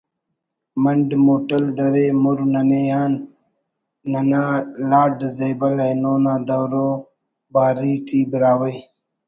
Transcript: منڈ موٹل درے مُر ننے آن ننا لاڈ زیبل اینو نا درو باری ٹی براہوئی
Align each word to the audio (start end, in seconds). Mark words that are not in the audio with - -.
منڈ 0.83 1.09
موٹل 1.25 1.63
درے 1.77 2.05
مُر 2.23 2.37
ننے 2.53 2.83
آن 3.01 3.13
ننا 4.11 4.43
لاڈ 4.89 5.17
زیبل 5.37 5.75
اینو 5.85 6.13
نا 6.23 6.33
درو 6.47 6.87
باری 7.53 7.93
ٹی 8.07 8.19
براہوئی 8.29 8.77